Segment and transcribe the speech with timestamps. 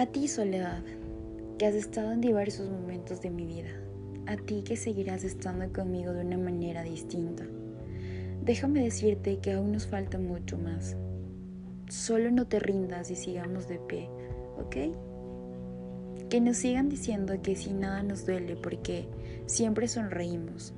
[0.00, 0.82] A ti, Soledad,
[1.58, 3.68] que has estado en diversos momentos de mi vida.
[4.26, 7.44] A ti que seguirás estando conmigo de una manera distinta.
[8.42, 10.96] Déjame decirte que aún nos falta mucho más.
[11.90, 14.08] Solo no te rindas y sigamos de pie,
[14.56, 14.76] ¿ok?
[16.30, 19.06] Que nos sigan diciendo que si nada nos duele porque
[19.44, 20.72] siempre sonreímos.